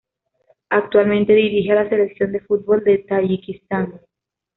Actualmente 0.69 1.33
dirige 1.35 1.73
a 1.73 1.83
la 1.83 1.87
Selección 1.87 2.31
de 2.31 2.39
fútbol 2.39 2.83
de 2.83 3.05
Tayikistán. 3.07 4.01